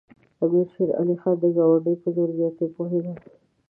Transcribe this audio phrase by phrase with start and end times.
[0.43, 3.13] امیر شېر علي خان د ګاونډي په زور زیاتي پوهېده.